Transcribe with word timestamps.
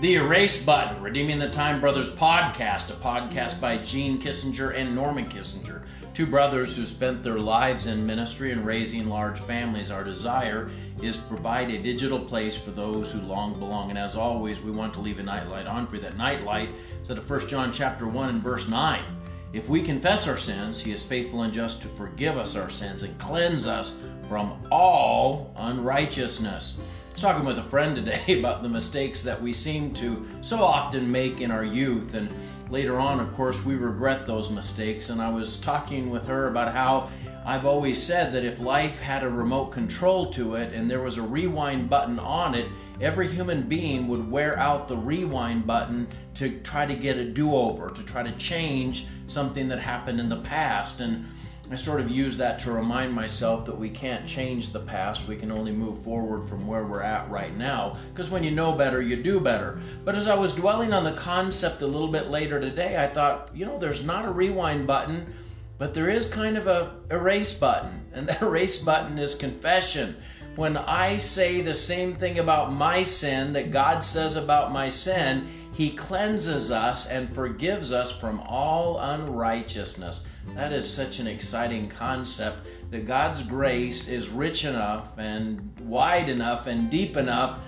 The 0.00 0.14
Erase 0.14 0.64
Button, 0.64 1.02
Redeeming 1.02 1.38
the 1.38 1.50
Time 1.50 1.78
Brothers 1.78 2.08
podcast, 2.08 2.88
a 2.88 2.94
podcast 2.94 3.60
by 3.60 3.76
Gene 3.76 4.18
Kissinger 4.18 4.74
and 4.74 4.94
Norman 4.94 5.26
Kissinger, 5.26 5.82
two 6.14 6.24
brothers 6.24 6.74
who 6.74 6.86
spent 6.86 7.22
their 7.22 7.38
lives 7.38 7.84
in 7.84 8.06
ministry 8.06 8.50
and 8.50 8.64
raising 8.64 9.10
large 9.10 9.38
families. 9.40 9.90
Our 9.90 10.02
desire 10.02 10.70
is 11.02 11.18
to 11.18 11.22
provide 11.24 11.70
a 11.70 11.82
digital 11.82 12.18
place 12.18 12.56
for 12.56 12.70
those 12.70 13.12
who 13.12 13.20
long 13.20 13.58
belong. 13.58 13.90
And 13.90 13.98
as 13.98 14.16
always, 14.16 14.62
we 14.62 14.70
want 14.70 14.94
to 14.94 15.00
leave 15.00 15.18
a 15.18 15.22
nightlight 15.22 15.66
on 15.66 15.86
for. 15.86 15.98
That 15.98 16.16
nightlight 16.16 16.70
is 17.02 17.10
out 17.10 17.18
of 17.18 17.28
1 17.28 17.48
John 17.48 17.70
chapter 17.70 18.08
1 18.08 18.28
and 18.30 18.42
verse 18.42 18.68
9. 18.68 19.04
If 19.52 19.68
we 19.68 19.82
confess 19.82 20.28
our 20.28 20.36
sins, 20.36 20.80
he 20.80 20.92
is 20.92 21.04
faithful 21.04 21.42
and 21.42 21.52
just 21.52 21.82
to 21.82 21.88
forgive 21.88 22.38
us 22.38 22.56
our 22.56 22.70
sins 22.70 23.02
and 23.02 23.18
cleanse 23.18 23.66
us 23.66 23.94
from 24.28 24.60
all 24.70 25.52
unrighteousness 25.56 26.80
I 27.10 27.12
was 27.12 27.22
talking 27.22 27.44
with 27.44 27.58
a 27.58 27.68
friend 27.68 27.96
today 27.96 28.38
about 28.38 28.62
the 28.62 28.68
mistakes 28.68 29.24
that 29.24 29.42
we 29.42 29.52
seem 29.52 29.92
to 29.94 30.24
so 30.42 30.62
often 30.62 31.10
make 31.10 31.40
in 31.40 31.50
our 31.50 31.64
youth. 31.64 32.14
And 32.14 32.32
later 32.70 33.00
on, 33.00 33.18
of 33.18 33.32
course, 33.34 33.64
we 33.64 33.74
regret 33.74 34.26
those 34.26 34.52
mistakes. 34.52 35.10
And 35.10 35.20
I 35.20 35.28
was 35.28 35.56
talking 35.56 36.08
with 36.10 36.24
her 36.28 36.46
about 36.46 36.72
how 36.72 37.10
I've 37.44 37.66
always 37.66 38.00
said 38.00 38.32
that 38.32 38.44
if 38.44 38.60
life 38.60 39.00
had 39.00 39.24
a 39.24 39.28
remote 39.28 39.72
control 39.72 40.32
to 40.34 40.54
it 40.54 40.72
and 40.72 40.88
there 40.88 41.02
was 41.02 41.18
a 41.18 41.22
rewind 41.22 41.90
button 41.90 42.20
on 42.20 42.54
it, 42.54 42.68
every 43.00 43.28
human 43.28 43.62
being 43.62 44.08
would 44.08 44.30
wear 44.30 44.58
out 44.58 44.88
the 44.88 44.96
rewind 44.96 45.66
button 45.66 46.08
to 46.34 46.60
try 46.60 46.86
to 46.86 46.94
get 46.94 47.16
a 47.16 47.24
do 47.24 47.54
over, 47.54 47.90
to 47.90 48.02
try 48.02 48.22
to 48.22 48.32
change 48.32 49.06
something 49.26 49.68
that 49.68 49.78
happened 49.78 50.20
in 50.20 50.28
the 50.28 50.40
past. 50.40 51.00
And 51.00 51.26
I 51.70 51.76
sort 51.76 52.00
of 52.00 52.10
use 52.10 52.36
that 52.38 52.58
to 52.60 52.72
remind 52.72 53.12
myself 53.12 53.64
that 53.66 53.78
we 53.78 53.88
can't 53.88 54.26
change 54.26 54.72
the 54.72 54.80
past. 54.80 55.28
We 55.28 55.36
can 55.36 55.52
only 55.52 55.70
move 55.70 56.02
forward 56.02 56.48
from 56.48 56.66
where 56.66 56.84
we're 56.84 57.02
at 57.02 57.30
right 57.30 57.56
now. 57.56 57.96
Because 58.12 58.28
when 58.28 58.42
you 58.42 58.50
know 58.50 58.72
better, 58.72 59.00
you 59.00 59.22
do 59.22 59.38
better. 59.38 59.80
But 60.04 60.16
as 60.16 60.26
I 60.26 60.34
was 60.34 60.52
dwelling 60.52 60.92
on 60.92 61.04
the 61.04 61.12
concept 61.12 61.82
a 61.82 61.86
little 61.86 62.08
bit 62.08 62.28
later 62.28 62.60
today, 62.60 63.02
I 63.02 63.06
thought, 63.06 63.50
you 63.54 63.66
know, 63.66 63.78
there's 63.78 64.04
not 64.04 64.24
a 64.24 64.32
rewind 64.32 64.88
button, 64.88 65.32
but 65.78 65.94
there 65.94 66.10
is 66.10 66.26
kind 66.26 66.58
of 66.58 66.66
a 66.66 66.96
erase 67.10 67.54
button. 67.54 68.04
And 68.12 68.26
that 68.26 68.42
erase 68.42 68.78
button 68.82 69.16
is 69.18 69.36
confession. 69.36 70.16
When 70.60 70.76
I 70.76 71.16
say 71.16 71.62
the 71.62 71.72
same 71.72 72.14
thing 72.14 72.38
about 72.38 72.70
my 72.70 73.02
sin 73.02 73.54
that 73.54 73.70
God 73.70 74.04
says 74.04 74.36
about 74.36 74.70
my 74.70 74.90
sin, 74.90 75.48
He 75.72 75.92
cleanses 75.92 76.70
us 76.70 77.08
and 77.08 77.34
forgives 77.34 77.92
us 77.92 78.12
from 78.12 78.40
all 78.40 78.98
unrighteousness. 78.98 80.26
That 80.54 80.74
is 80.74 80.86
such 80.86 81.18
an 81.18 81.26
exciting 81.26 81.88
concept 81.88 82.66
that 82.90 83.06
God's 83.06 83.42
grace 83.42 84.06
is 84.06 84.28
rich 84.28 84.66
enough 84.66 85.16
and 85.16 85.72
wide 85.80 86.28
enough 86.28 86.66
and 86.66 86.90
deep 86.90 87.16
enough 87.16 87.60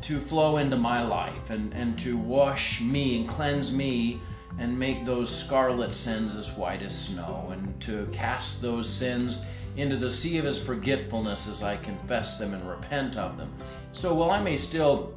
to 0.00 0.20
flow 0.20 0.56
into 0.56 0.76
my 0.76 1.00
life 1.00 1.50
and, 1.50 1.72
and 1.74 1.96
to 2.00 2.16
wash 2.16 2.80
me 2.80 3.20
and 3.20 3.28
cleanse 3.28 3.72
me 3.72 4.20
and 4.58 4.76
make 4.76 5.04
those 5.04 5.30
scarlet 5.30 5.92
sins 5.92 6.34
as 6.34 6.50
white 6.50 6.82
as 6.82 7.06
snow 7.06 7.50
and 7.52 7.80
to 7.82 8.08
cast 8.10 8.60
those 8.60 8.90
sins 8.90 9.44
into 9.76 9.96
the 9.96 10.10
sea 10.10 10.38
of 10.38 10.44
his 10.44 10.58
forgetfulness 10.58 11.48
as 11.48 11.62
I 11.62 11.76
confess 11.76 12.38
them 12.38 12.54
and 12.54 12.68
repent 12.68 13.16
of 13.16 13.36
them. 13.36 13.52
So 13.92 14.14
while 14.14 14.30
I 14.30 14.40
may 14.40 14.56
still 14.56 15.14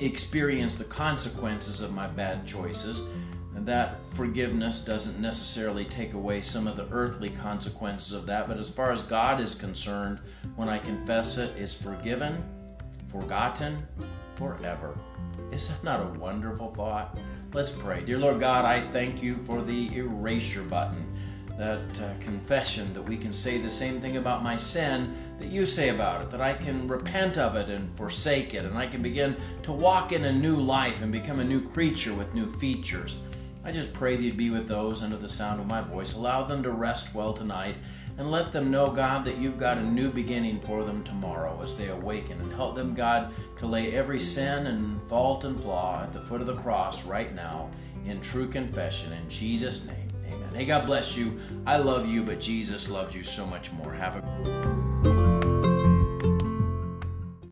experience 0.00 0.76
the 0.76 0.84
consequences 0.84 1.80
of 1.80 1.92
my 1.92 2.06
bad 2.06 2.46
choices, 2.46 3.08
that 3.54 3.98
forgiveness 4.14 4.84
doesn't 4.84 5.20
necessarily 5.20 5.84
take 5.84 6.14
away 6.14 6.42
some 6.42 6.66
of 6.66 6.76
the 6.76 6.88
earthly 6.90 7.30
consequences 7.30 8.12
of 8.12 8.26
that, 8.26 8.48
but 8.48 8.58
as 8.58 8.68
far 8.68 8.90
as 8.90 9.02
God 9.02 9.40
is 9.40 9.54
concerned, 9.54 10.18
when 10.56 10.68
I 10.68 10.78
confess 10.78 11.38
it, 11.38 11.56
it's 11.56 11.74
forgiven, 11.74 12.42
forgotten 13.08 13.86
forever. 14.36 14.98
Is 15.52 15.68
that 15.68 15.84
not 15.84 16.00
a 16.00 16.18
wonderful 16.18 16.74
thought? 16.74 17.18
Let's 17.52 17.70
pray. 17.70 18.00
Dear 18.04 18.18
Lord 18.18 18.40
God, 18.40 18.64
I 18.64 18.80
thank 18.90 19.22
you 19.22 19.38
for 19.46 19.62
the 19.62 19.96
erasure 19.96 20.64
button, 20.64 21.06
that 21.58 22.00
uh, 22.00 22.12
confession 22.20 22.92
that 22.94 23.02
we 23.02 23.16
can 23.16 23.32
say 23.32 23.58
the 23.58 23.70
same 23.70 24.00
thing 24.00 24.16
about 24.16 24.42
my 24.42 24.56
sin 24.56 25.14
that 25.38 25.48
you 25.48 25.66
say 25.66 25.90
about 25.90 26.22
it, 26.22 26.30
that 26.30 26.40
I 26.40 26.54
can 26.54 26.88
repent 26.88 27.38
of 27.38 27.56
it 27.56 27.68
and 27.68 27.96
forsake 27.96 28.54
it, 28.54 28.64
and 28.64 28.76
I 28.76 28.86
can 28.86 29.02
begin 29.02 29.36
to 29.62 29.72
walk 29.72 30.12
in 30.12 30.24
a 30.24 30.32
new 30.32 30.56
life 30.56 31.00
and 31.02 31.12
become 31.12 31.40
a 31.40 31.44
new 31.44 31.60
creature 31.60 32.14
with 32.14 32.34
new 32.34 32.52
features. 32.58 33.18
I 33.64 33.72
just 33.72 33.92
pray 33.92 34.16
that 34.16 34.22
you'd 34.22 34.36
be 34.36 34.50
with 34.50 34.68
those 34.68 35.02
under 35.02 35.16
the 35.16 35.28
sound 35.28 35.60
of 35.60 35.66
my 35.66 35.80
voice. 35.80 36.14
Allow 36.14 36.44
them 36.44 36.62
to 36.62 36.70
rest 36.70 37.14
well 37.14 37.32
tonight 37.32 37.76
and 38.18 38.30
let 38.30 38.52
them 38.52 38.70
know, 38.70 38.90
God, 38.90 39.24
that 39.24 39.38
you've 39.38 39.58
got 39.58 39.78
a 39.78 39.82
new 39.82 40.10
beginning 40.10 40.60
for 40.60 40.84
them 40.84 41.02
tomorrow 41.02 41.60
as 41.62 41.74
they 41.74 41.88
awaken. 41.88 42.40
And 42.40 42.52
help 42.52 42.76
them, 42.76 42.94
God, 42.94 43.32
to 43.58 43.66
lay 43.66 43.96
every 43.96 44.20
sin 44.20 44.66
and 44.66 45.00
fault 45.08 45.44
and 45.44 45.60
flaw 45.60 46.02
at 46.02 46.12
the 46.12 46.20
foot 46.20 46.40
of 46.40 46.46
the 46.46 46.56
cross 46.56 47.04
right 47.04 47.34
now 47.34 47.70
in 48.06 48.20
true 48.20 48.48
confession. 48.48 49.12
In 49.12 49.28
Jesus' 49.28 49.86
name. 49.86 50.13
Hey, 50.54 50.66
God 50.66 50.86
bless 50.86 51.16
you. 51.16 51.40
I 51.66 51.78
love 51.78 52.06
you, 52.06 52.22
but 52.22 52.40
Jesus 52.40 52.88
loves 52.88 53.12
you 53.12 53.24
so 53.24 53.44
much 53.44 53.72
more. 53.72 53.92
Have 53.92 54.16
a 54.16 54.93